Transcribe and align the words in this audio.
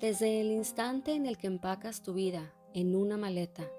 Desde 0.00 0.40
el 0.40 0.50
instante 0.50 1.12
en 1.12 1.26
el 1.26 1.36
que 1.36 1.46
empacas 1.46 2.00
tu 2.00 2.14
vida 2.14 2.54
en 2.72 2.96
una 2.96 3.18
maleta, 3.18 3.70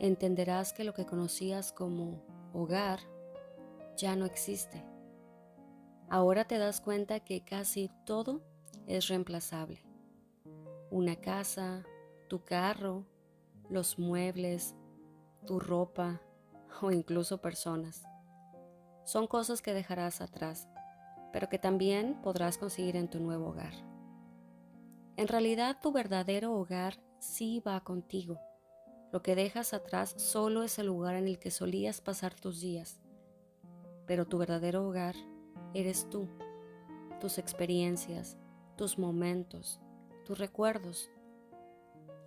entenderás 0.00 0.72
que 0.72 0.84
lo 0.84 0.94
que 0.94 1.04
conocías 1.04 1.70
como 1.70 2.22
hogar 2.54 3.00
ya 3.98 4.16
no 4.16 4.24
existe. 4.24 4.82
Ahora 6.08 6.46
te 6.46 6.56
das 6.56 6.80
cuenta 6.80 7.20
que 7.20 7.44
casi 7.44 7.90
todo 8.06 8.40
es 8.86 9.08
reemplazable. 9.08 9.84
Una 10.90 11.16
casa, 11.16 11.84
tu 12.30 12.42
carro, 12.42 13.04
los 13.68 13.98
muebles, 13.98 14.74
tu 15.46 15.60
ropa 15.60 16.22
o 16.80 16.90
incluso 16.90 17.42
personas. 17.42 18.02
Son 19.04 19.26
cosas 19.26 19.60
que 19.60 19.74
dejarás 19.74 20.22
atrás, 20.22 20.68
pero 21.34 21.50
que 21.50 21.58
también 21.58 22.18
podrás 22.22 22.56
conseguir 22.56 22.96
en 22.96 23.10
tu 23.10 23.20
nuevo 23.20 23.48
hogar. 23.48 23.87
En 25.18 25.26
realidad 25.26 25.78
tu 25.82 25.90
verdadero 25.90 26.52
hogar 26.52 27.00
sí 27.18 27.60
va 27.66 27.82
contigo. 27.82 28.38
Lo 29.10 29.20
que 29.20 29.34
dejas 29.34 29.74
atrás 29.74 30.14
solo 30.16 30.62
es 30.62 30.78
el 30.78 30.86
lugar 30.86 31.16
en 31.16 31.26
el 31.26 31.40
que 31.40 31.50
solías 31.50 32.00
pasar 32.00 32.34
tus 32.34 32.60
días. 32.60 33.00
Pero 34.06 34.28
tu 34.28 34.38
verdadero 34.38 34.86
hogar 34.86 35.16
eres 35.74 36.08
tú, 36.08 36.28
tus 37.20 37.38
experiencias, 37.38 38.38
tus 38.76 38.96
momentos, 38.96 39.80
tus 40.24 40.38
recuerdos. 40.38 41.10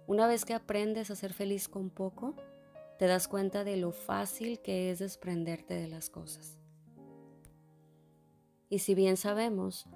Una 0.05 0.27
vez 0.27 0.43
que 0.43 0.53
aprendes 0.53 1.11
a 1.11 1.15
ser 1.15 1.31
feliz 1.31 1.69
con 1.69 1.91
poco, 1.91 2.35
te 2.99 3.07
das 3.07 3.29
cuenta 3.29 3.63
de 3.63 3.77
lo 3.77 3.93
fácil 3.93 4.59
que 4.59 4.91
es 4.91 4.99
desprenderte 4.99 5.75
de 5.75 5.87
las 5.87 6.09
cosas. 6.09 6.59
Y 8.67 8.79
si 8.79 8.95
bien 8.95 9.15
sabemos, 9.15 9.87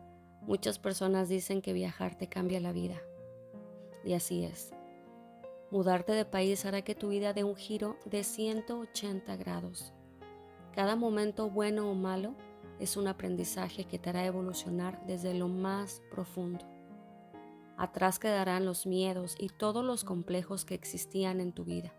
Muchas 0.47 0.77
personas 0.77 1.27
dicen 1.27 1.63
que 1.63 1.73
viajar 1.73 2.15
te 2.15 2.27
cambia 2.27 2.59
la 2.59 2.71
vida. 2.71 3.01
Y 4.03 4.13
así 4.13 4.43
es. 4.43 4.73
Mudarte 5.71 6.11
de 6.11 6.23
país 6.23 6.65
hará 6.65 6.83
que 6.83 6.93
tu 6.93 7.09
vida 7.09 7.33
dé 7.33 7.43
un 7.43 7.55
giro 7.55 7.97
de 8.05 8.23
180 8.23 9.35
grados. 9.37 9.91
Cada 10.71 10.95
momento 10.95 11.49
bueno 11.49 11.89
o 11.89 11.95
malo 11.95 12.35
es 12.79 12.95
un 12.95 13.07
aprendizaje 13.07 13.85
que 13.85 13.97
te 13.97 14.11
hará 14.11 14.23
evolucionar 14.23 15.03
desde 15.07 15.33
lo 15.33 15.47
más 15.47 16.03
profundo. 16.11 16.63
Atrás 17.75 18.19
quedarán 18.19 18.65
los 18.65 18.85
miedos 18.85 19.35
y 19.39 19.49
todos 19.49 19.83
los 19.83 20.03
complejos 20.03 20.63
que 20.63 20.75
existían 20.75 21.41
en 21.41 21.53
tu 21.53 21.65
vida. 21.65 21.91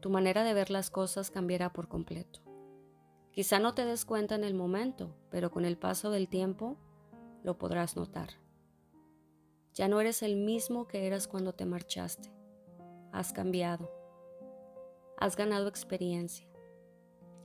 Tu 0.00 0.08
manera 0.08 0.44
de 0.44 0.54
ver 0.54 0.70
las 0.70 0.88
cosas 0.88 1.32
cambiará 1.32 1.72
por 1.72 1.88
completo. 1.88 2.40
Quizá 3.32 3.58
no 3.58 3.74
te 3.74 3.84
des 3.84 4.04
cuenta 4.04 4.36
en 4.36 4.44
el 4.44 4.54
momento, 4.54 5.16
pero 5.30 5.50
con 5.50 5.64
el 5.64 5.76
paso 5.76 6.10
del 6.10 6.28
tiempo 6.28 6.76
lo 7.42 7.58
podrás 7.58 7.96
notar. 7.96 8.30
Ya 9.74 9.88
no 9.88 10.00
eres 10.00 10.22
el 10.22 10.36
mismo 10.36 10.86
que 10.86 11.06
eras 11.06 11.26
cuando 11.26 11.54
te 11.54 11.64
marchaste. 11.64 12.30
Has 13.10 13.32
cambiado. 13.32 13.90
Has 15.16 15.36
ganado 15.36 15.68
experiencia. 15.68 16.46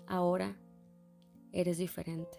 Ahora 0.08 0.58
eres 1.52 1.78
diferente. 1.78 2.38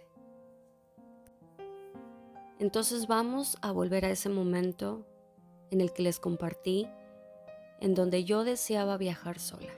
Entonces 2.59 3.07
vamos 3.07 3.57
a 3.63 3.73
volver 3.73 4.05
a 4.05 4.11
ese 4.11 4.29
momento 4.29 5.07
en 5.71 5.81
el 5.81 5.93
que 5.93 6.03
les 6.03 6.19
compartí, 6.19 6.89
en 7.81 7.95
donde 7.95 8.25
yo 8.25 8.43
deseaba 8.43 8.97
viajar 8.97 9.39
sola, 9.39 9.73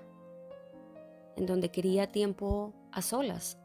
en 1.36 1.46
donde 1.46 1.70
quería 1.70 2.10
tiempo 2.10 2.72
a 2.90 3.02
solas. 3.02 3.58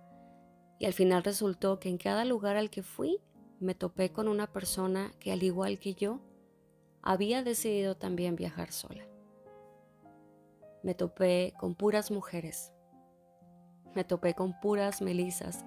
Y 0.80 0.86
al 0.86 0.94
final 0.94 1.24
resultó 1.24 1.80
que 1.80 1.90
en 1.90 1.98
cada 1.98 2.26
lugar 2.26 2.58
al 2.58 2.70
que 2.70 2.84
fui 2.84 3.22
me 3.60 3.76
topé 3.76 4.12
con 4.12 4.28
una 4.28 4.48
persona 4.48 5.14
que 5.20 5.32
al 5.32 5.44
igual 5.44 5.80
que 5.80 5.94
yo, 5.94 6.20
había 7.02 7.44
decidido 7.44 7.96
también 7.96 8.36
viajar 8.36 8.72
sola. 8.72 9.06
Me 10.84 10.94
topé 10.94 11.54
con 11.60 11.76
puras 11.76 12.12
mujeres. 12.12 12.72
Me 13.94 14.04
topé 14.04 14.34
con 14.34 14.60
puras 14.60 15.02
melisas, 15.02 15.64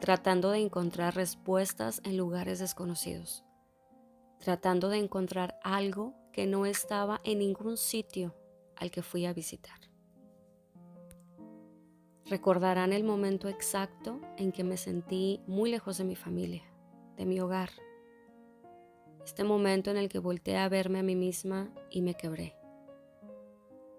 tratando 0.00 0.50
de 0.50 0.58
encontrar 0.58 1.14
respuestas 1.14 2.00
en 2.04 2.16
lugares 2.16 2.58
desconocidos, 2.58 3.44
tratando 4.38 4.88
de 4.88 4.98
encontrar 4.98 5.58
algo 5.62 6.14
que 6.32 6.46
no 6.46 6.66
estaba 6.66 7.20
en 7.24 7.38
ningún 7.38 7.76
sitio 7.76 8.34
al 8.76 8.90
que 8.90 9.02
fui 9.02 9.24
a 9.24 9.32
visitar. 9.32 9.80
Recordarán 12.26 12.92
el 12.92 13.04
momento 13.04 13.48
exacto 13.48 14.20
en 14.36 14.52
que 14.52 14.64
me 14.64 14.76
sentí 14.76 15.40
muy 15.46 15.70
lejos 15.70 15.96
de 15.96 16.04
mi 16.04 16.16
familia 16.16 16.75
de 17.16 17.26
mi 17.26 17.40
hogar. 17.40 17.70
Este 19.24 19.42
momento 19.42 19.90
en 19.90 19.96
el 19.96 20.08
que 20.08 20.18
volteé 20.18 20.58
a 20.58 20.68
verme 20.68 21.00
a 21.00 21.02
mí 21.02 21.16
misma 21.16 21.72
y 21.90 22.02
me 22.02 22.14
quebré. 22.14 22.54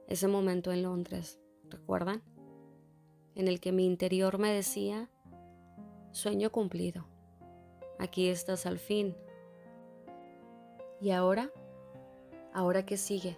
Ese 0.08 0.28
momento 0.28 0.72
en 0.72 0.84
Londres, 0.84 1.40
¿recuerdan? 1.70 2.24
En 3.36 3.48
el 3.48 3.60
que 3.60 3.72
mi 3.72 3.86
interior 3.86 4.38
me 4.38 4.52
decía, 4.52 5.10
sueño 6.12 6.52
cumplido, 6.52 7.06
aquí 8.00 8.30
estás 8.30 8.66
al 8.66 8.80
fin. 8.80 9.16
¿Y 11.02 11.12
ahora? 11.12 11.52
¿Ahora 12.54 12.86
qué 12.86 12.98
sigue? 12.98 13.38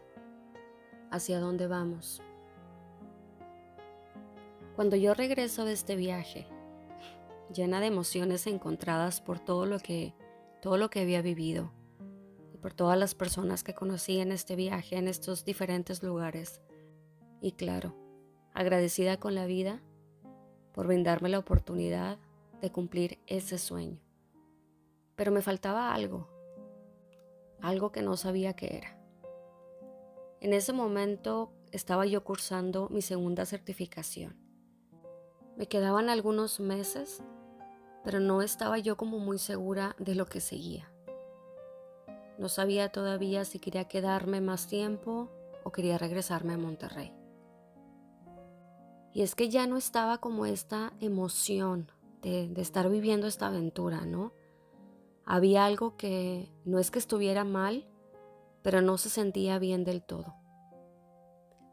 ¿Hacia 1.12 1.40
dónde 1.40 1.68
vamos? 1.68 2.22
Cuando 4.76 4.96
yo 4.96 5.14
regreso 5.14 5.66
de 5.66 5.74
este 5.74 5.96
viaje, 5.96 6.48
llena 7.54 7.80
de 7.80 7.88
emociones 7.88 8.48
encontradas 8.48 9.22
por 9.22 9.40
todo 9.40 9.66
lo 9.66 9.80
que, 9.80 10.14
todo 10.62 10.78
lo 10.78 10.90
que 10.90 11.02
había 11.02 11.22
vivido 11.22 11.72
y 12.54 12.58
por 12.58 12.74
todas 12.74 12.98
las 12.98 13.16
personas 13.16 13.64
que 13.64 13.74
conocí 13.74 14.20
en 14.20 14.32
este 14.32 14.56
viaje, 14.56 14.98
en 14.98 15.08
estos 15.08 15.46
diferentes 15.46 16.04
lugares. 16.04 16.62
Y 17.42 17.54
claro, 17.54 17.96
agradecida 18.54 19.18
con 19.18 19.36
la 19.36 19.46
vida 19.46 19.82
por 20.74 20.88
brindarme 20.88 21.30
la 21.30 21.40
oportunidad 21.40 22.20
de 22.62 22.72
cumplir 22.72 23.20
ese 23.28 23.58
sueño. 23.58 24.00
Pero 25.16 25.32
me 25.32 25.42
faltaba 25.42 25.94
algo, 25.94 26.30
algo 27.62 27.92
que 27.92 28.02
no 28.02 28.16
sabía 28.18 28.54
qué 28.54 28.78
era. 28.78 28.98
En 30.42 30.54
ese 30.54 30.72
momento 30.72 31.52
estaba 31.72 32.06
yo 32.06 32.24
cursando 32.24 32.88
mi 32.90 33.02
segunda 33.02 33.46
certificación. 33.46 34.38
Me 35.58 35.68
quedaban 35.68 36.10
algunos 36.10 36.62
meses 36.62 37.22
pero 38.04 38.20
no 38.20 38.42
estaba 38.42 38.78
yo 38.78 38.98
como 38.98 39.20
muy 39.20 39.38
segura 39.38 39.96
de 40.00 40.16
lo 40.16 40.26
que 40.26 40.42
seguía. 40.42 40.92
No 42.38 42.48
sabía 42.48 42.90
todavía 42.90 43.44
si 43.46 43.60
quería 43.60 43.88
quedarme 43.88 44.42
más 44.42 44.68
tiempo 44.68 45.30
o 45.64 45.72
quería 45.72 45.98
regresarme 45.98 46.54
a 46.54 46.58
Monterrey. 46.58 47.14
Y 49.14 49.24
es 49.24 49.36
que 49.36 49.50
ya 49.50 49.68
no 49.68 49.76
estaba 49.76 50.20
como 50.20 50.46
esta 50.46 50.94
emoción 51.00 51.92
de, 52.22 52.48
de 52.48 52.62
estar 52.62 52.90
viviendo 52.90 53.28
esta 53.28 53.48
aventura, 53.48 54.06
¿no? 54.06 54.34
Había 55.26 55.66
algo 55.66 55.98
que 55.98 56.50
no 56.66 56.80
es 56.80 56.92
que 56.92 57.00
estuviera 57.00 57.44
mal, 57.44 57.88
pero 58.62 58.82
no 58.82 58.98
se 58.98 59.10
sentía 59.10 59.60
bien 59.60 59.84
del 59.84 60.02
todo. 60.02 60.36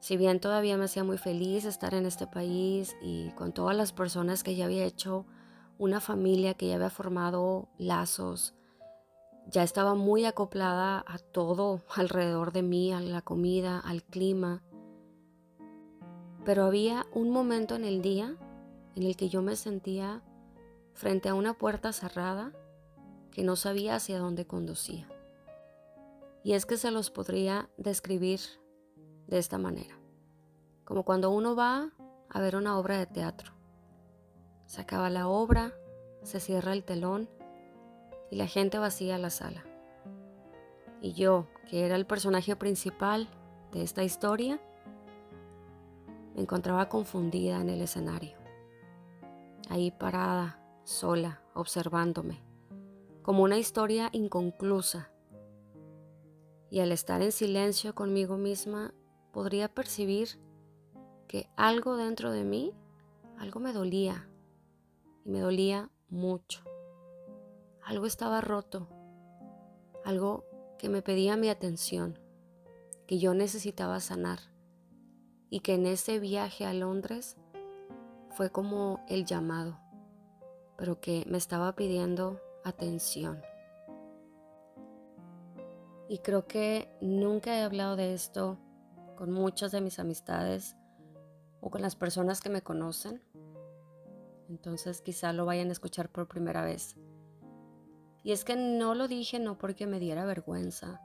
Si 0.00 0.16
bien 0.16 0.40
todavía 0.40 0.76
me 0.76 0.84
hacía 0.84 1.04
muy 1.04 1.18
feliz 1.18 1.64
estar 1.64 1.94
en 1.94 2.06
este 2.06 2.26
país 2.26 2.96
y 3.02 3.30
con 3.30 3.52
todas 3.52 3.76
las 3.76 3.92
personas 3.92 4.42
que 4.42 4.54
ya 4.54 4.66
había 4.66 4.84
hecho 4.84 5.26
una 5.78 6.00
familia 6.00 6.54
que 6.54 6.68
ya 6.68 6.76
había 6.76 6.90
formado 6.90 7.68
lazos, 7.78 8.54
ya 9.48 9.62
estaba 9.62 9.94
muy 9.94 10.24
acoplada 10.24 11.04
a 11.06 11.18
todo 11.18 11.82
alrededor 11.94 12.52
de 12.52 12.62
mí, 12.62 12.92
a 12.92 13.00
la 13.00 13.22
comida, 13.22 13.78
al 13.78 14.02
clima. 14.02 14.62
Pero 16.44 16.64
había 16.64 17.06
un 17.12 17.30
momento 17.30 17.74
en 17.74 17.84
el 17.84 18.02
día 18.02 18.36
en 18.94 19.02
el 19.02 19.16
que 19.16 19.28
yo 19.28 19.42
me 19.42 19.56
sentía 19.56 20.22
frente 20.94 21.28
a 21.28 21.34
una 21.34 21.54
puerta 21.54 21.92
cerrada 21.92 22.52
que 23.30 23.42
no 23.42 23.56
sabía 23.56 23.96
hacia 23.96 24.18
dónde 24.18 24.46
conducía. 24.46 25.08
Y 26.42 26.52
es 26.52 26.64
que 26.64 26.76
se 26.76 26.90
los 26.90 27.10
podría 27.10 27.68
describir 27.76 28.40
de 29.26 29.38
esta 29.38 29.58
manera, 29.58 29.98
como 30.84 31.02
cuando 31.02 31.30
uno 31.30 31.56
va 31.56 31.90
a 32.30 32.40
ver 32.40 32.56
una 32.56 32.78
obra 32.78 32.98
de 32.98 33.06
teatro 33.06 33.55
se 34.66 34.80
acaba 34.80 35.10
la 35.10 35.28
obra, 35.28 35.72
se 36.22 36.40
cierra 36.40 36.72
el 36.72 36.84
telón 36.84 37.28
y 38.30 38.36
la 38.36 38.46
gente 38.46 38.78
vacía 38.78 39.18
la 39.18 39.30
sala. 39.30 39.64
Y 41.00 41.12
yo, 41.12 41.46
que 41.70 41.86
era 41.86 41.96
el 41.96 42.06
personaje 42.06 42.56
principal 42.56 43.28
de 43.72 43.82
esta 43.82 44.02
historia, 44.02 44.60
me 46.34 46.42
encontraba 46.42 46.88
confundida 46.88 47.60
en 47.60 47.70
el 47.70 47.80
escenario, 47.80 48.36
ahí 49.68 49.90
parada, 49.90 50.60
sola, 50.84 51.42
observándome, 51.54 52.42
como 53.22 53.42
una 53.42 53.58
historia 53.58 54.08
inconclusa. 54.12 55.10
Y 56.70 56.80
al 56.80 56.92
estar 56.92 57.22
en 57.22 57.32
silencio 57.32 57.94
conmigo 57.94 58.36
misma, 58.36 58.92
podría 59.32 59.72
percibir 59.72 60.40
que 61.28 61.48
algo 61.56 61.96
dentro 61.96 62.30
de 62.30 62.44
mí, 62.44 62.72
algo 63.38 63.60
me 63.60 63.72
dolía, 63.72 64.28
y 65.26 65.30
me 65.30 65.40
dolía 65.40 65.90
mucho. 66.08 66.62
Algo 67.82 68.06
estaba 68.06 68.40
roto, 68.40 68.88
algo 70.04 70.44
que 70.78 70.88
me 70.88 71.02
pedía 71.02 71.36
mi 71.36 71.48
atención, 71.48 72.18
que 73.06 73.18
yo 73.18 73.34
necesitaba 73.34 73.98
sanar 74.00 74.38
y 75.50 75.60
que 75.60 75.74
en 75.74 75.86
ese 75.86 76.20
viaje 76.20 76.64
a 76.64 76.72
Londres 76.72 77.36
fue 78.30 78.50
como 78.50 79.04
el 79.08 79.24
llamado, 79.24 79.78
pero 80.76 81.00
que 81.00 81.24
me 81.28 81.38
estaba 81.38 81.74
pidiendo 81.74 82.40
atención. 82.64 83.42
Y 86.08 86.18
creo 86.18 86.46
que 86.46 86.88
nunca 87.00 87.56
he 87.56 87.62
hablado 87.62 87.96
de 87.96 88.14
esto 88.14 88.58
con 89.16 89.32
muchas 89.32 89.72
de 89.72 89.80
mis 89.80 89.98
amistades 89.98 90.76
o 91.60 91.70
con 91.70 91.82
las 91.82 91.96
personas 91.96 92.40
que 92.40 92.50
me 92.50 92.62
conocen. 92.62 93.22
Entonces 94.48 95.00
quizá 95.00 95.32
lo 95.32 95.46
vayan 95.46 95.68
a 95.68 95.72
escuchar 95.72 96.10
por 96.10 96.28
primera 96.28 96.64
vez. 96.64 96.96
Y 98.22 98.32
es 98.32 98.44
que 98.44 98.56
no 98.56 98.94
lo 98.94 99.08
dije 99.08 99.38
no 99.38 99.58
porque 99.58 99.86
me 99.86 100.00
diera 100.00 100.24
vergüenza 100.24 101.00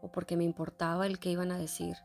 o 0.00 0.10
porque 0.10 0.36
me 0.36 0.44
importaba 0.44 1.06
el 1.06 1.18
que 1.18 1.30
iban 1.30 1.52
a 1.52 1.58
decir. 1.58 1.96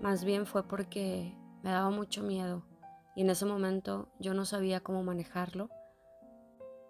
Más 0.00 0.24
bien 0.24 0.46
fue 0.46 0.66
porque 0.66 1.36
me 1.62 1.70
daba 1.70 1.90
mucho 1.90 2.22
miedo 2.22 2.64
y 3.14 3.22
en 3.22 3.30
ese 3.30 3.44
momento 3.44 4.08
yo 4.18 4.34
no 4.34 4.44
sabía 4.44 4.80
cómo 4.80 5.02
manejarlo 5.02 5.68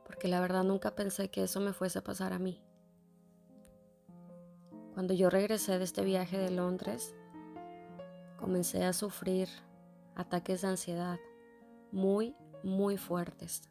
porque 0.07 0.29
la 0.29 0.41
verdad 0.41 0.63
nunca 0.63 0.95
pensé 0.95 1.31
que 1.31 1.43
eso 1.43 1.61
me 1.61 1.73
fuese 1.73 1.99
a 1.99 2.05
pasar 2.05 2.33
a 2.33 2.39
mí. 2.39 2.63
Cuando 4.95 5.15
yo 5.15 5.31
regresé 5.31 5.79
de 5.79 5.85
este 5.85 6.05
viaje 6.05 6.39
de 6.39 6.51
Londres, 6.51 7.15
comencé 8.39 8.85
a 8.85 8.93
sufrir 8.93 9.49
ataques 10.15 10.63
de 10.63 10.69
ansiedad 10.69 11.19
muy, 11.93 12.35
muy 12.63 12.97
fuertes. 12.97 13.69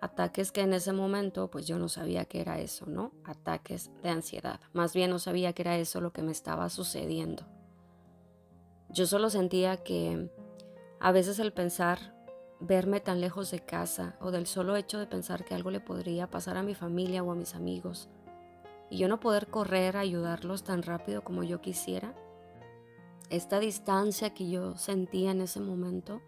Ataques 0.00 0.52
que 0.52 0.60
en 0.62 0.72
ese 0.72 0.92
momento 0.92 1.50
pues 1.50 1.66
yo 1.66 1.78
no 1.78 1.88
sabía 1.88 2.24
que 2.24 2.40
era 2.40 2.58
eso, 2.58 2.86
¿no? 2.86 3.12
Ataques 3.24 3.90
de 4.02 4.10
ansiedad. 4.10 4.60
Más 4.72 4.94
bien 4.94 5.10
no 5.10 5.18
sabía 5.18 5.52
que 5.52 5.62
era 5.62 5.76
eso 5.76 6.00
lo 6.00 6.12
que 6.12 6.22
me 6.22 6.32
estaba 6.32 6.68
sucediendo. 6.68 7.44
Yo 8.90 9.06
solo 9.06 9.28
sentía 9.28 9.76
que 9.78 10.30
a 11.00 11.12
veces 11.12 11.38
el 11.38 11.52
pensar 11.52 12.14
verme 12.60 13.00
tan 13.00 13.20
lejos 13.20 13.50
de 13.50 13.60
casa 13.60 14.16
o 14.20 14.30
del 14.30 14.46
solo 14.46 14.76
hecho 14.76 14.98
de 14.98 15.06
pensar 15.06 15.44
que 15.44 15.54
algo 15.54 15.70
le 15.70 15.80
podría 15.80 16.28
pasar 16.28 16.56
a 16.56 16.62
mi 16.62 16.74
familia 16.74 17.22
o 17.22 17.30
a 17.30 17.36
mis 17.36 17.54
amigos 17.54 18.08
y 18.90 18.98
yo 18.98 19.08
no 19.08 19.20
poder 19.20 19.48
correr 19.48 19.96
a 19.96 20.00
ayudarlos 20.00 20.64
tan 20.64 20.82
rápido 20.82 21.22
como 21.22 21.42
yo 21.42 21.60
quisiera, 21.60 22.14
esta 23.30 23.60
distancia 23.60 24.32
que 24.32 24.48
yo 24.48 24.76
sentía 24.76 25.32
en 25.32 25.40
ese 25.42 25.60
momento, 25.60 26.20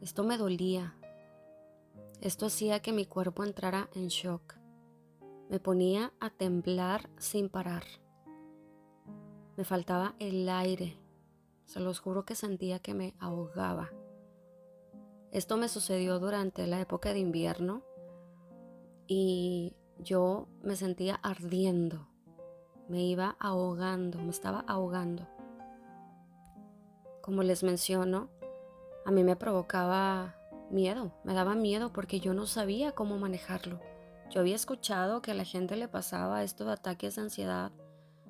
esto 0.00 0.24
me 0.24 0.38
dolía. 0.38 0.96
Esto 2.20 2.46
hacía 2.46 2.80
que 2.80 2.92
mi 2.92 3.06
cuerpo 3.06 3.44
entrara 3.44 3.90
en 3.94 4.08
shock. 4.08 4.54
Me 5.50 5.60
ponía 5.60 6.12
a 6.18 6.30
temblar 6.30 7.10
sin 7.18 7.48
parar. 7.48 7.84
Me 9.56 9.64
faltaba 9.64 10.14
el 10.18 10.48
aire. 10.48 10.98
Se 11.66 11.80
los 11.80 12.00
juro 12.00 12.24
que 12.24 12.34
sentía 12.34 12.78
que 12.78 12.94
me 12.94 13.14
ahogaba. 13.18 13.90
Esto 15.30 15.56
me 15.56 15.68
sucedió 15.68 16.18
durante 16.18 16.66
la 16.66 16.80
época 16.80 17.12
de 17.12 17.18
invierno 17.18 17.82
y 19.06 19.74
yo 19.98 20.48
me 20.62 20.76
sentía 20.76 21.16
ardiendo, 21.16 22.08
me 22.88 23.04
iba 23.04 23.36
ahogando, 23.38 24.18
me 24.18 24.30
estaba 24.30 24.60
ahogando. 24.60 25.26
Como 27.26 27.42
les 27.42 27.62
menciono, 27.62 28.30
a 29.04 29.10
mí 29.10 29.22
me 29.22 29.36
provocaba 29.36 30.36
miedo, 30.70 31.12
me 31.24 31.34
daba 31.34 31.54
miedo 31.54 31.92
porque 31.92 32.20
yo 32.20 32.32
no 32.32 32.46
sabía 32.46 32.92
cómo 32.92 33.18
manejarlo. 33.18 33.80
Yo 34.30 34.40
había 34.40 34.56
escuchado 34.56 35.20
que 35.20 35.32
a 35.32 35.34
la 35.34 35.44
gente 35.44 35.76
le 35.76 35.88
pasaba 35.88 36.42
esto 36.42 36.64
de 36.64 36.72
ataques 36.72 37.16
de 37.16 37.22
ansiedad, 37.22 37.72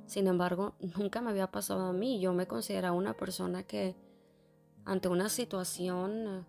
sin 0.06 0.28
embargo, 0.28 0.74
nunca 0.96 1.20
me 1.20 1.30
había 1.30 1.50
pasado 1.50 1.86
a 1.86 1.92
mí. 1.92 2.20
Yo 2.20 2.32
me 2.32 2.46
consideraba 2.46 2.96
una 2.96 3.14
persona 3.14 3.64
que 3.64 3.96
ante 4.84 5.08
una 5.08 5.28
situación 5.28 6.46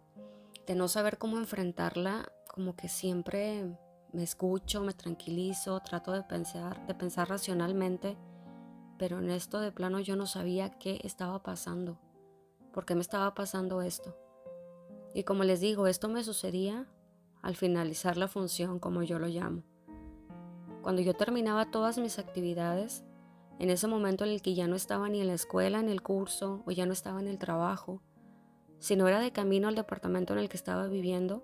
de 0.65 0.75
no 0.75 0.87
saber 0.87 1.17
cómo 1.17 1.37
enfrentarla, 1.37 2.31
como 2.47 2.75
que 2.75 2.87
siempre 2.87 3.65
me 4.13 4.23
escucho, 4.23 4.81
me 4.81 4.93
tranquilizo, 4.93 5.79
trato 5.79 6.11
de 6.11 6.23
pensar, 6.23 6.85
de 6.87 6.93
pensar 6.93 7.29
racionalmente, 7.29 8.15
pero 8.97 9.19
en 9.19 9.31
esto 9.31 9.59
de 9.59 9.71
plano 9.71 9.99
yo 9.99 10.15
no 10.15 10.27
sabía 10.27 10.71
qué 10.71 10.99
estaba 11.03 11.41
pasando, 11.41 11.99
por 12.77 12.85
qué 12.85 12.93
me 12.93 13.01
estaba 13.01 13.33
pasando 13.33 13.81
esto. 13.81 14.15
Y 15.15 15.23
como 15.23 15.43
les 15.43 15.59
digo, 15.59 15.87
esto 15.87 16.09
me 16.09 16.23
sucedía 16.23 16.85
al 17.41 17.55
finalizar 17.55 18.17
la 18.17 18.27
función, 18.27 18.77
como 18.77 19.01
yo 19.01 19.17
lo 19.17 19.25
llamo. 19.25 19.63
Cuando 20.83 21.01
yo 21.01 21.15
terminaba 21.15 21.71
todas 21.71 21.97
mis 21.97 22.19
actividades, 22.19 23.03
en 23.57 23.71
ese 23.71 23.87
momento 23.87 24.25
en 24.25 24.29
el 24.29 24.43
que 24.43 24.53
ya 24.53 24.67
no 24.67 24.75
estaba 24.75 25.09
ni 25.09 25.21
en 25.21 25.25
la 25.25 25.33
escuela, 25.33 25.79
en 25.79 25.89
el 25.89 26.03
curso, 26.03 26.61
o 26.67 26.71
ya 26.71 26.85
no 26.85 26.93
estaba 26.93 27.19
en 27.19 27.27
el 27.27 27.39
trabajo, 27.39 28.03
sino 28.77 29.07
era 29.07 29.19
de 29.21 29.31
camino 29.31 29.67
al 29.67 29.73
departamento 29.73 30.33
en 30.33 30.39
el 30.39 30.47
que 30.47 30.57
estaba 30.57 30.85
viviendo, 30.85 31.43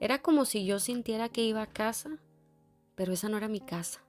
era 0.00 0.22
como 0.22 0.44
si 0.44 0.64
yo 0.64 0.80
sintiera 0.80 1.28
que 1.28 1.44
iba 1.44 1.62
a 1.62 1.72
casa, 1.72 2.18
pero 2.96 3.12
esa 3.12 3.28
no 3.28 3.36
era 3.36 3.46
mi 3.46 3.60
casa. 3.60 4.00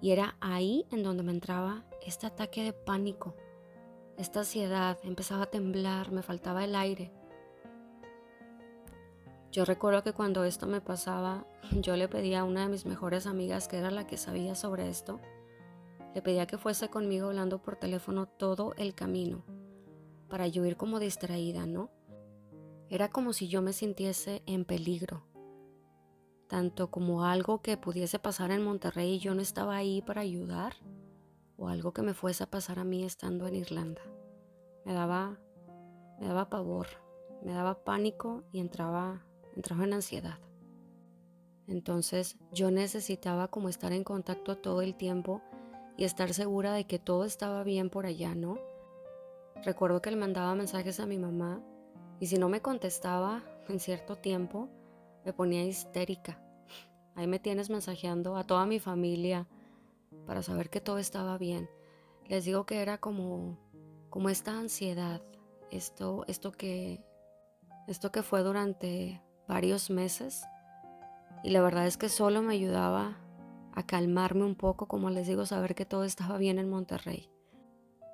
Y 0.00 0.12
era 0.12 0.36
ahí 0.40 0.86
en 0.92 1.02
donde 1.02 1.24
me 1.24 1.32
entraba 1.32 1.84
este 2.00 2.28
ataque 2.28 2.62
de 2.62 2.72
pánico, 2.72 3.34
esta 4.16 4.40
ansiedad, 4.40 4.98
empezaba 5.02 5.44
a 5.44 5.50
temblar, 5.50 6.10
me 6.10 6.22
faltaba 6.22 6.64
el 6.64 6.74
aire. 6.74 7.12
Yo 9.52 9.64
recuerdo 9.64 10.02
que 10.02 10.12
cuando 10.12 10.44
esto 10.44 10.66
me 10.66 10.80
pasaba, 10.80 11.46
yo 11.72 11.96
le 11.96 12.08
pedía 12.08 12.40
a 12.40 12.44
una 12.44 12.62
de 12.62 12.68
mis 12.68 12.86
mejores 12.86 13.26
amigas, 13.26 13.68
que 13.68 13.78
era 13.78 13.90
la 13.90 14.06
que 14.06 14.16
sabía 14.16 14.54
sobre 14.54 14.88
esto, 14.88 15.20
le 16.14 16.22
pedía 16.22 16.46
que 16.46 16.58
fuese 16.58 16.88
conmigo 16.88 17.28
hablando 17.28 17.60
por 17.60 17.76
teléfono 17.76 18.26
todo 18.26 18.74
el 18.78 18.94
camino, 18.94 19.44
para 20.28 20.46
yo 20.46 20.64
ir 20.64 20.76
como 20.76 20.98
distraída, 20.98 21.66
¿no? 21.66 21.90
Era 22.88 23.10
como 23.10 23.32
si 23.32 23.48
yo 23.48 23.60
me 23.60 23.72
sintiese 23.72 24.42
en 24.46 24.64
peligro, 24.64 25.24
tanto 26.46 26.90
como 26.90 27.24
algo 27.24 27.60
que 27.60 27.76
pudiese 27.76 28.18
pasar 28.18 28.50
en 28.50 28.62
Monterrey 28.62 29.14
y 29.14 29.18
yo 29.18 29.34
no 29.34 29.42
estaba 29.42 29.76
ahí 29.76 30.00
para 30.02 30.22
ayudar, 30.22 30.74
o 31.56 31.68
algo 31.68 31.92
que 31.92 32.02
me 32.02 32.14
fuese 32.14 32.44
a 32.44 32.50
pasar 32.50 32.78
a 32.78 32.84
mí 32.84 33.04
estando 33.04 33.46
en 33.46 33.56
Irlanda. 33.56 34.02
Me 34.84 34.92
daba, 34.92 35.38
me 36.20 36.26
daba 36.26 36.48
pavor, 36.48 36.86
me 37.42 37.52
daba 37.52 37.84
pánico 37.84 38.44
y 38.52 38.60
entraba, 38.60 39.24
entraba 39.54 39.84
en 39.84 39.94
ansiedad. 39.94 40.38
Entonces 41.66 42.36
yo 42.52 42.70
necesitaba 42.70 43.48
como 43.48 43.68
estar 43.68 43.92
en 43.92 44.04
contacto 44.04 44.56
todo 44.56 44.82
el 44.82 44.94
tiempo 44.94 45.42
y 45.96 46.04
estar 46.04 46.32
segura 46.32 46.72
de 46.72 46.86
que 46.86 46.98
todo 46.98 47.24
estaba 47.24 47.64
bien 47.64 47.90
por 47.90 48.06
allá, 48.06 48.34
¿no? 48.34 48.58
Recuerdo 49.64 50.02
que 50.02 50.10
le 50.10 50.16
mandaba 50.16 50.54
mensajes 50.54 51.00
a 51.00 51.06
mi 51.06 51.18
mamá 51.18 51.60
y 52.20 52.26
si 52.26 52.38
no 52.38 52.48
me 52.48 52.60
contestaba 52.60 53.42
en 53.68 53.80
cierto 53.80 54.16
tiempo, 54.16 54.68
me 55.24 55.32
ponía 55.32 55.64
histérica. 55.64 56.40
Ahí 57.14 57.26
me 57.26 57.38
tienes 57.38 57.70
mensajeando 57.70 58.36
a 58.36 58.44
toda 58.44 58.66
mi 58.66 58.78
familia 58.78 59.48
para 60.26 60.42
saber 60.42 60.70
que 60.70 60.80
todo 60.80 60.98
estaba 60.98 61.38
bien. 61.38 61.70
Les 62.26 62.44
digo 62.44 62.66
que 62.66 62.82
era 62.82 62.98
como, 62.98 63.58
como 64.10 64.28
esta 64.28 64.58
ansiedad, 64.58 65.22
esto, 65.70 66.24
esto 66.26 66.52
que, 66.52 67.04
esto 67.86 68.10
que 68.10 68.22
fue 68.22 68.42
durante 68.42 69.22
varios 69.46 69.90
meses. 69.90 70.44
Y 71.44 71.50
la 71.50 71.62
verdad 71.62 71.86
es 71.86 71.96
que 71.96 72.08
solo 72.08 72.42
me 72.42 72.54
ayudaba 72.54 73.18
a 73.72 73.86
calmarme 73.86 74.44
un 74.44 74.56
poco, 74.56 74.88
como 74.88 75.10
les 75.10 75.26
digo, 75.28 75.46
saber 75.46 75.74
que 75.74 75.86
todo 75.86 76.04
estaba 76.04 76.38
bien 76.38 76.58
en 76.58 76.68
Monterrey. 76.68 77.30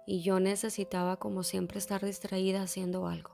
Y 0.06 0.22
yo 0.22 0.40
necesitaba 0.40 1.16
como 1.16 1.42
siempre 1.42 1.78
estar 1.78 2.04
distraída 2.04 2.62
haciendo 2.62 3.06
algo. 3.06 3.30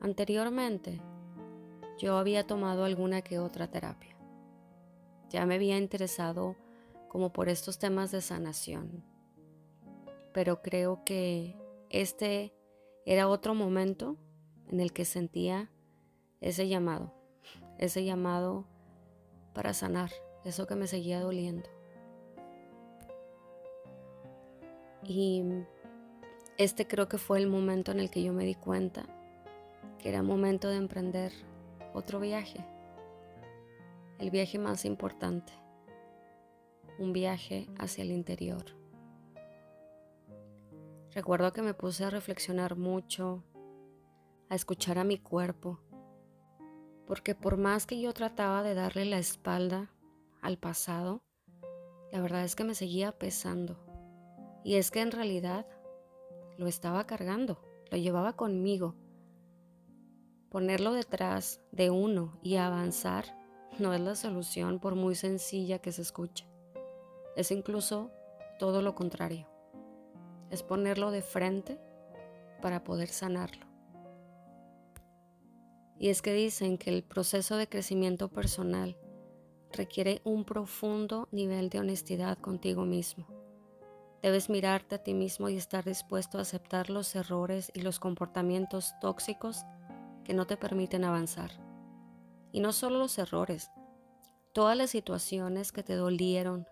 Anteriormente, 0.00 1.00
yo 1.98 2.16
había 2.16 2.46
tomado 2.46 2.84
alguna 2.84 3.22
que 3.22 3.38
otra 3.38 3.70
terapia. 3.70 4.16
Ya 5.32 5.46
me 5.46 5.54
había 5.54 5.78
interesado 5.78 6.56
como 7.08 7.32
por 7.32 7.48
estos 7.48 7.78
temas 7.78 8.10
de 8.12 8.20
sanación. 8.20 9.02
Pero 10.32 10.62
creo 10.62 11.02
que 11.04 11.56
este 11.88 12.52
era 13.06 13.28
otro 13.28 13.54
momento 13.54 14.16
en 14.68 14.80
el 14.80 14.92
que 14.92 15.04
sentía 15.04 15.70
ese 16.40 16.68
llamado, 16.68 17.14
ese 17.78 18.04
llamado 18.04 18.66
para 19.54 19.74
sanar 19.74 20.10
eso 20.44 20.66
que 20.66 20.74
me 20.74 20.86
seguía 20.86 21.20
doliendo. 21.20 21.68
Y 25.02 25.42
este 26.58 26.86
creo 26.86 27.08
que 27.08 27.18
fue 27.18 27.38
el 27.38 27.46
momento 27.46 27.90
en 27.90 28.00
el 28.00 28.10
que 28.10 28.22
yo 28.22 28.32
me 28.32 28.44
di 28.44 28.54
cuenta 28.54 29.06
que 29.98 30.10
era 30.10 30.22
momento 30.22 30.68
de 30.68 30.76
emprender 30.76 31.32
otro 31.94 32.20
viaje, 32.20 32.64
el 34.22 34.30
viaje 34.30 34.56
más 34.56 34.84
importante, 34.84 35.52
un 37.00 37.12
viaje 37.12 37.68
hacia 37.76 38.04
el 38.04 38.12
interior. 38.12 38.64
Recuerdo 41.10 41.52
que 41.52 41.60
me 41.60 41.74
puse 41.74 42.04
a 42.04 42.10
reflexionar 42.10 42.76
mucho, 42.76 43.42
a 44.48 44.54
escuchar 44.54 44.98
a 44.98 45.04
mi 45.04 45.18
cuerpo 45.18 45.80
Porque 47.04 47.34
por 47.34 47.56
más 47.56 47.84
que 47.84 48.00
yo 48.00 48.14
trataba 48.14 48.62
de 48.62 48.74
darle 48.74 49.06
la 49.06 49.18
espalda 49.18 49.90
al 50.40 50.56
pasado, 50.56 51.24
la 52.12 52.20
verdad 52.20 52.44
es 52.44 52.54
que 52.54 52.62
me 52.62 52.76
seguía 52.76 53.10
pesando. 53.18 53.76
Y 54.62 54.76
es 54.76 54.92
que 54.92 55.00
en 55.00 55.10
realidad 55.10 55.66
lo 56.58 56.68
estaba 56.68 57.08
cargando, 57.08 57.60
lo 57.90 57.98
llevaba 57.98 58.36
conmigo. 58.36 58.94
Ponerlo 60.48 60.92
detrás 60.92 61.60
de 61.72 61.90
uno 61.90 62.38
y 62.40 62.54
avanzar 62.56 63.41
no 63.78 63.94
es 63.94 64.00
la 64.00 64.14
solución 64.14 64.78
por 64.78 64.94
muy 64.94 65.14
sencilla 65.14 65.78
que 65.78 65.92
se 65.92 66.02
escuche. 66.02 66.46
Es 67.36 67.50
incluso 67.50 68.10
todo 68.58 68.82
lo 68.82 68.94
contrario. 68.94 69.48
Es 70.50 70.62
ponerlo 70.62 71.10
de 71.10 71.22
frente 71.22 71.80
para 72.60 72.84
poder 72.84 73.08
sanarlo. 73.08 73.66
Y 75.98 76.08
es 76.08 76.20
que 76.20 76.34
dicen 76.34 76.78
que 76.78 76.90
el 76.90 77.02
proceso 77.02 77.56
de 77.56 77.68
crecimiento 77.68 78.28
personal 78.28 78.96
requiere 79.72 80.20
un 80.24 80.44
profundo 80.44 81.28
nivel 81.32 81.70
de 81.70 81.78
honestidad 81.78 82.38
contigo 82.38 82.84
mismo. 82.84 83.26
Debes 84.20 84.50
mirarte 84.50 84.96
a 84.96 85.02
ti 85.02 85.14
mismo 85.14 85.48
y 85.48 85.56
estar 85.56 85.84
dispuesto 85.84 86.38
a 86.38 86.42
aceptar 86.42 86.90
los 86.90 87.14
errores 87.16 87.72
y 87.74 87.80
los 87.80 87.98
comportamientos 87.98 88.94
tóxicos 89.00 89.64
que 90.24 90.34
no 90.34 90.46
te 90.46 90.56
permiten 90.56 91.04
avanzar. 91.04 91.71
Y 92.52 92.60
no 92.60 92.72
solo 92.72 92.98
los 92.98 93.18
errores, 93.18 93.70
todas 94.52 94.76
las 94.76 94.90
situaciones 94.90 95.72
que 95.72 95.82
te 95.82 95.94
dolieron, 95.94 96.66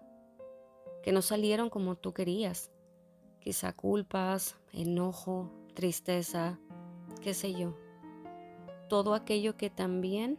que 1.02 1.12
no 1.12 1.22
salieron 1.22 1.70
como 1.70 1.96
tú 1.96 2.12
querías. 2.12 2.70
Quizá 3.40 3.72
culpas, 3.72 4.56
enojo, 4.72 5.50
tristeza, 5.74 6.58
qué 7.22 7.32
sé 7.32 7.54
yo. 7.54 7.74
Todo 8.88 9.14
aquello 9.14 9.56
que 9.56 9.70
también 9.70 10.38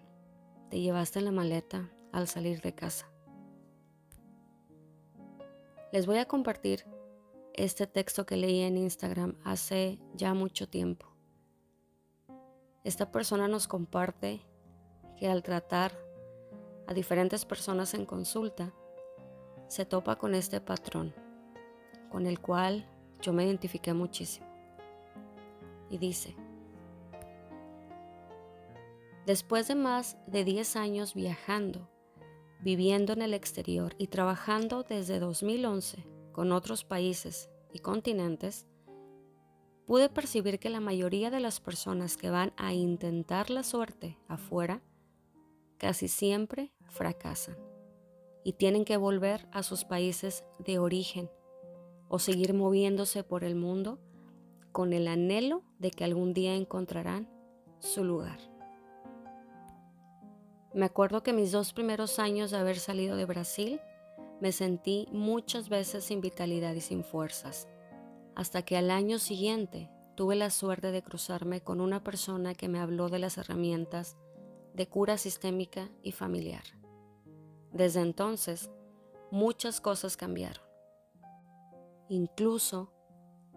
te 0.70 0.80
llevaste 0.80 1.20
en 1.20 1.26
la 1.26 1.32
maleta 1.32 1.92
al 2.12 2.28
salir 2.28 2.62
de 2.62 2.76
casa. 2.76 3.12
Les 5.92 6.06
voy 6.06 6.18
a 6.20 6.28
compartir 6.28 6.86
este 7.54 7.88
texto 7.88 8.26
que 8.26 8.38
leí 8.38 8.62
en 8.62 8.78
Instagram 8.78 9.36
hace 9.44 10.00
ya 10.14 10.34
mucho 10.34 10.70
tiempo. 10.70 11.08
Esta 12.84 13.12
persona 13.12 13.48
nos 13.48 13.68
comparte 13.68 14.42
que 15.22 15.30
al 15.30 15.44
tratar 15.44 15.92
a 16.88 16.96
diferentes 16.96 17.46
personas 17.46 17.94
en 17.94 18.08
consulta, 18.08 18.74
se 19.68 19.86
topa 19.86 20.16
con 20.16 20.34
este 20.34 20.60
patrón, 20.60 21.14
con 22.10 22.26
el 22.26 22.40
cual 22.40 22.90
yo 23.22 23.32
me 23.32 23.46
identifiqué 23.46 23.94
muchísimo. 23.94 24.48
Y 25.92 26.00
dice, 26.00 26.36
después 29.28 29.68
de 29.68 29.76
más 29.76 30.18
de 30.26 30.44
10 30.44 30.76
años 30.76 31.14
viajando, 31.14 31.88
viviendo 32.60 33.14
en 33.14 33.22
el 33.22 33.36
exterior 33.36 33.94
y 34.00 34.08
trabajando 34.08 34.82
desde 34.82 35.20
2011 35.20 36.04
con 36.32 36.52
otros 36.52 36.84
países 36.84 37.52
y 37.72 37.78
continentes, 37.78 38.66
pude 39.86 40.10
percibir 40.10 40.58
que 40.58 40.72
la 40.72 40.80
mayoría 40.80 41.30
de 41.30 41.42
las 41.42 41.60
personas 41.60 42.18
que 42.18 42.32
van 42.32 42.54
a 42.58 42.74
intentar 42.74 43.52
la 43.52 43.62
suerte 43.62 44.18
afuera 44.28 44.82
casi 45.82 46.08
siempre 46.08 46.72
fracasan 46.90 47.58
y 48.44 48.54
tienen 48.54 48.86
que 48.86 48.98
volver 48.98 49.48
a 49.52 49.64
sus 49.64 49.84
países 49.84 50.46
de 50.60 50.78
origen 50.78 51.32
o 52.08 52.20
seguir 52.20 52.54
moviéndose 52.54 53.24
por 53.24 53.44
el 53.44 53.56
mundo 53.56 53.98
con 54.72 54.94
el 54.94 55.08
anhelo 55.08 55.64
de 55.80 55.90
que 55.90 56.04
algún 56.04 56.36
día 56.36 56.54
encontrarán 56.54 57.28
su 57.80 58.04
lugar. 58.04 58.38
Me 60.76 60.86
acuerdo 60.86 61.24
que 61.24 61.34
mis 61.34 61.52
dos 61.52 61.74
primeros 61.74 62.20
años 62.20 62.52
de 62.52 62.58
haber 62.58 62.78
salido 62.78 63.16
de 63.16 63.26
Brasil 63.26 63.82
me 64.40 64.52
sentí 64.52 65.08
muchas 65.12 65.68
veces 65.68 66.04
sin 66.04 66.22
vitalidad 66.22 66.76
y 66.76 66.82
sin 66.82 67.04
fuerzas, 67.04 67.68
hasta 68.36 68.62
que 68.62 68.78
al 68.78 68.92
año 68.92 69.18
siguiente 69.18 69.90
tuve 70.14 70.36
la 70.36 70.52
suerte 70.52 70.92
de 70.92 71.02
cruzarme 71.02 71.62
con 71.62 71.82
una 71.82 72.04
persona 72.04 72.54
que 72.54 72.68
me 72.68 72.80
habló 72.80 73.10
de 73.10 73.18
las 73.18 73.40
herramientas 73.40 74.16
de 74.74 74.88
cura 74.88 75.18
sistémica 75.18 75.90
y 76.02 76.12
familiar. 76.12 76.64
Desde 77.72 78.02
entonces, 78.02 78.70
muchas 79.32 79.82
cosas 79.82 80.18
cambiaron. 80.18 80.64
Incluso 82.10 82.92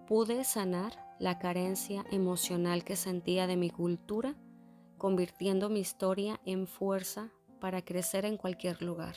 pude 0.06 0.44
sanar 0.44 0.92
la 1.18 1.38
carencia 1.38 2.04
emocional 2.10 2.84
que 2.84 2.96
sentía 2.96 3.46
de 3.46 3.56
mi 3.56 3.70
cultura, 3.70 4.36
convirtiendo 4.98 5.68
mi 5.68 5.80
historia 5.80 6.40
en 6.44 6.66
fuerza 6.66 7.30
para 7.60 7.84
crecer 7.84 8.24
en 8.24 8.36
cualquier 8.36 8.82
lugar 8.82 9.16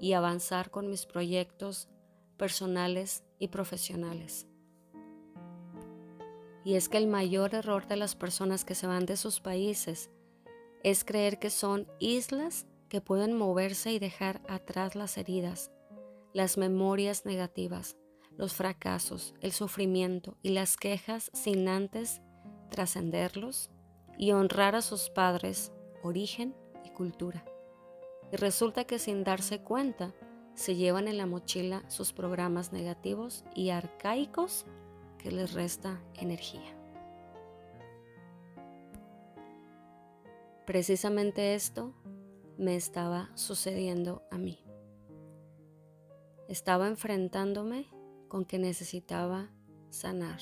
y 0.00 0.14
avanzar 0.14 0.70
con 0.70 0.88
mis 0.88 1.06
proyectos 1.06 1.88
personales 2.36 3.24
y 3.38 3.48
profesionales. 3.48 4.46
Y 6.64 6.74
es 6.74 6.88
que 6.88 6.98
el 6.98 7.08
mayor 7.08 7.54
error 7.54 7.86
de 7.86 7.96
las 7.96 8.14
personas 8.14 8.64
que 8.64 8.74
se 8.74 8.86
van 8.86 9.04
de 9.04 9.16
sus 9.16 9.40
países 9.40 10.10
es 10.82 11.04
creer 11.04 11.38
que 11.38 11.50
son 11.50 11.86
islas 11.98 12.66
que 12.88 13.00
pueden 13.00 13.36
moverse 13.36 13.92
y 13.92 13.98
dejar 13.98 14.42
atrás 14.48 14.94
las 14.94 15.16
heridas, 15.16 15.70
las 16.32 16.58
memorias 16.58 17.24
negativas, 17.24 17.96
los 18.36 18.54
fracasos, 18.54 19.34
el 19.40 19.52
sufrimiento 19.52 20.36
y 20.42 20.50
las 20.50 20.76
quejas 20.76 21.30
sin 21.34 21.68
antes 21.68 22.20
trascenderlos 22.70 23.70
y 24.18 24.32
honrar 24.32 24.74
a 24.74 24.82
sus 24.82 25.10
padres, 25.10 25.72
origen 26.02 26.54
y 26.84 26.90
cultura. 26.90 27.44
Y 28.32 28.36
resulta 28.36 28.84
que 28.84 28.98
sin 28.98 29.24
darse 29.24 29.60
cuenta, 29.60 30.14
se 30.54 30.74
llevan 30.74 31.08
en 31.08 31.16
la 31.16 31.26
mochila 31.26 31.82
sus 31.88 32.12
programas 32.12 32.72
negativos 32.72 33.44
y 33.54 33.70
arcaicos 33.70 34.66
que 35.18 35.30
les 35.30 35.52
resta 35.54 36.02
energía. 36.14 36.81
Precisamente 40.72 41.54
esto 41.54 41.92
me 42.56 42.76
estaba 42.76 43.30
sucediendo 43.34 44.22
a 44.30 44.38
mí. 44.38 44.64
Estaba 46.48 46.88
enfrentándome 46.88 47.88
con 48.28 48.46
que 48.46 48.58
necesitaba 48.58 49.50
sanar. 49.90 50.40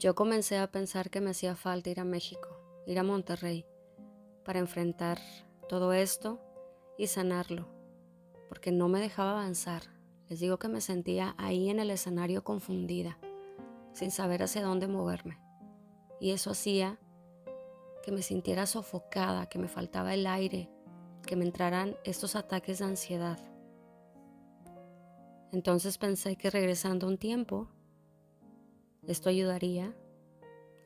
Yo 0.00 0.16
comencé 0.16 0.58
a 0.58 0.72
pensar 0.72 1.08
que 1.08 1.20
me 1.20 1.30
hacía 1.30 1.54
falta 1.54 1.90
ir 1.90 2.00
a 2.00 2.04
México, 2.04 2.48
ir 2.88 2.98
a 2.98 3.04
Monterrey, 3.04 3.64
para 4.44 4.58
enfrentar 4.58 5.20
todo 5.68 5.92
esto 5.92 6.40
y 6.98 7.06
sanarlo, 7.06 7.68
porque 8.48 8.72
no 8.72 8.88
me 8.88 8.98
dejaba 8.98 9.30
avanzar. 9.30 9.82
Les 10.28 10.40
digo 10.40 10.58
que 10.58 10.66
me 10.66 10.80
sentía 10.80 11.36
ahí 11.38 11.70
en 11.70 11.78
el 11.78 11.92
escenario 11.92 12.42
confundida, 12.42 13.16
sin 13.92 14.10
saber 14.10 14.42
hacia 14.42 14.64
dónde 14.64 14.88
moverme. 14.88 15.45
Y 16.20 16.30
eso 16.30 16.50
hacía 16.50 16.98
que 18.02 18.12
me 18.12 18.22
sintiera 18.22 18.66
sofocada, 18.66 19.48
que 19.48 19.58
me 19.58 19.68
faltaba 19.68 20.14
el 20.14 20.26
aire, 20.26 20.70
que 21.26 21.36
me 21.36 21.44
entraran 21.44 21.96
estos 22.04 22.36
ataques 22.36 22.78
de 22.78 22.84
ansiedad. 22.84 23.38
Entonces 25.52 25.98
pensé 25.98 26.36
que 26.36 26.50
regresando 26.50 27.06
un 27.06 27.18
tiempo, 27.18 27.68
esto 29.06 29.28
ayudaría 29.28 29.94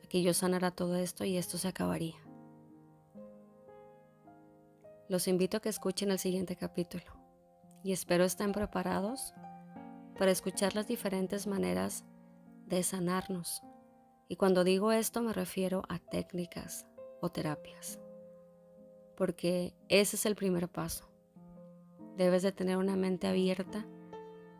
a 0.03 0.07
que 0.07 0.21
yo 0.21 0.33
sanara 0.33 0.71
todo 0.71 0.95
esto 0.95 1.23
y 1.23 1.37
esto 1.37 1.57
se 1.57 1.67
acabaría. 1.67 2.15
Los 5.07 5.27
invito 5.27 5.57
a 5.57 5.59
que 5.59 5.69
escuchen 5.69 6.09
el 6.11 6.19
siguiente 6.19 6.55
capítulo 6.55 7.03
y 7.83 7.91
espero 7.91 8.23
estén 8.23 8.51
preparados 8.51 9.33
para 10.17 10.31
escuchar 10.31 10.75
las 10.75 10.87
diferentes 10.87 11.47
maneras 11.47 12.05
de 12.67 12.81
sanarnos. 12.83 13.61
Y 14.31 14.37
cuando 14.37 14.63
digo 14.63 14.93
esto 14.93 15.21
me 15.21 15.33
refiero 15.33 15.83
a 15.89 15.99
técnicas, 15.99 16.85
o 17.19 17.27
terapias. 17.33 17.99
Porque 19.17 19.73
ese 19.89 20.15
es 20.15 20.25
el 20.25 20.37
primer 20.37 20.69
paso. 20.69 21.09
Debes 22.15 22.41
de 22.41 22.53
tener 22.53 22.77
una 22.77 22.95
mente 22.95 23.27
abierta, 23.27 23.85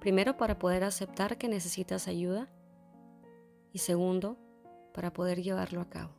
primero 0.02 0.36
para 0.36 0.60
poder 0.60 0.84
aceptar 0.84 1.38
que 1.38 1.48
necesitas 1.48 2.10
ayuda 2.10 2.52
y 3.72 3.78
segundo, 3.80 4.38
para 4.94 5.14
poder 5.14 5.42
llevarlo 5.42 5.80
a 5.80 5.90
cabo. 5.90 6.16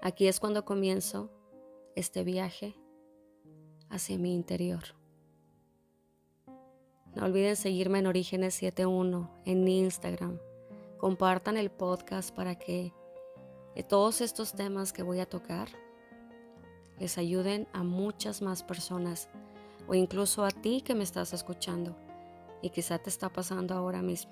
Aquí 0.00 0.28
es 0.28 0.40
cuando 0.40 0.64
comienzo 0.64 1.30
este 1.96 2.24
viaje 2.24 2.74
hacia 3.90 4.16
mi 4.16 4.34
interior. 4.34 4.84
No 7.14 7.26
olviden 7.26 7.56
seguirme 7.56 7.98
en 7.98 8.06
Orígenes 8.06 8.54
71 8.54 9.42
en 9.44 9.68
Instagram. 9.68 10.40
Compartan 11.02 11.56
el 11.56 11.68
podcast 11.68 12.32
para 12.32 12.54
que 12.54 12.94
que 13.74 13.82
todos 13.82 14.20
estos 14.20 14.52
temas 14.52 14.92
que 14.92 15.02
voy 15.02 15.18
a 15.18 15.28
tocar 15.28 15.68
les 17.00 17.18
ayuden 17.18 17.66
a 17.72 17.82
muchas 17.82 18.40
más 18.40 18.62
personas 18.62 19.28
o 19.88 19.96
incluso 19.96 20.44
a 20.44 20.52
ti 20.52 20.80
que 20.80 20.94
me 20.94 21.02
estás 21.02 21.32
escuchando 21.32 21.96
y 22.62 22.70
quizá 22.70 22.98
te 22.98 23.10
está 23.10 23.32
pasando 23.32 23.74
ahora 23.74 24.00
mismo. 24.00 24.30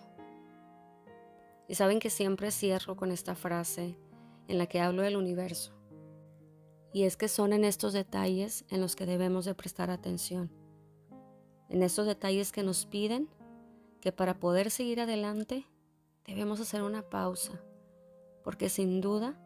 Y 1.66 1.74
saben 1.74 1.98
que 1.98 2.08
siempre 2.08 2.52
cierro 2.52 2.94
con 2.94 3.10
esta 3.10 3.34
frase 3.34 3.98
en 4.46 4.56
la 4.56 4.66
que 4.66 4.80
hablo 4.80 5.02
del 5.02 5.16
universo. 5.16 5.72
Y 6.92 7.02
es 7.02 7.16
que 7.16 7.26
son 7.26 7.52
en 7.52 7.64
estos 7.64 7.94
detalles 7.94 8.64
en 8.68 8.80
los 8.80 8.94
que 8.94 9.06
debemos 9.06 9.44
de 9.44 9.56
prestar 9.56 9.90
atención. 9.90 10.52
En 11.68 11.82
estos 11.82 12.06
detalles 12.06 12.52
que 12.52 12.62
nos 12.62 12.86
piden 12.86 13.28
que 14.00 14.12
para 14.12 14.38
poder 14.38 14.70
seguir 14.70 15.00
adelante 15.00 15.66
debemos 16.26 16.60
hacer 16.60 16.82
una 16.82 17.02
pausa, 17.02 17.60
porque 18.42 18.68
sin 18.68 19.00
duda 19.00 19.38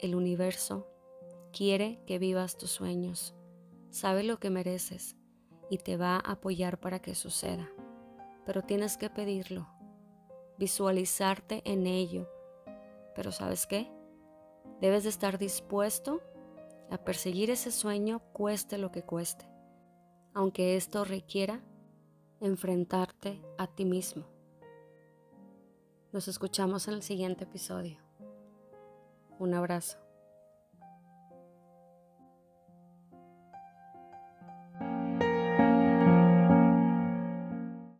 el 0.00 0.14
universo 0.14 0.88
quiere 1.52 2.02
que 2.06 2.18
vivas 2.18 2.56
tus 2.56 2.70
sueños, 2.70 3.34
sabe 3.90 4.22
lo 4.22 4.38
que 4.38 4.50
mereces 4.50 5.16
y 5.70 5.78
te 5.78 5.96
va 5.96 6.16
a 6.16 6.32
apoyar 6.32 6.80
para 6.80 7.00
que 7.00 7.14
suceda. 7.14 7.70
Pero 8.44 8.62
tienes 8.62 8.96
que 8.96 9.10
pedirlo, 9.10 9.68
visualizarte 10.58 11.62
en 11.64 11.86
ello. 11.86 12.28
Pero 13.14 13.30
¿sabes 13.30 13.66
qué? 13.66 13.90
Debes 14.80 15.04
de 15.04 15.10
estar 15.10 15.38
dispuesto 15.38 16.20
a 16.90 16.98
perseguir 16.98 17.50
ese 17.50 17.70
sueño 17.70 18.20
cueste 18.32 18.78
lo 18.78 18.90
que 18.90 19.02
cueste, 19.02 19.46
aunque 20.34 20.76
esto 20.76 21.04
requiera 21.04 21.62
enfrentarte 22.40 23.40
a 23.58 23.68
ti 23.68 23.84
mismo. 23.84 24.31
Nos 26.12 26.28
escuchamos 26.28 26.88
en 26.88 26.94
el 26.94 27.02
siguiente 27.02 27.44
episodio. 27.44 27.96
Un 29.38 29.54
abrazo. 29.54 30.01